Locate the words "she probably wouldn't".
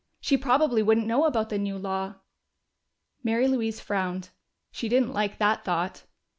0.19-1.05